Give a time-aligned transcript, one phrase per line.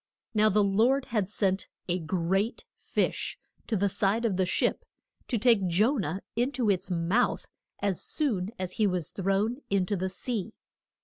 [0.33, 4.83] Now the Lord had sent a great fish to the side of the ship
[5.27, 7.45] to take Jo nah in to its mouth
[7.83, 10.53] as soon as he was thrown in to the sea.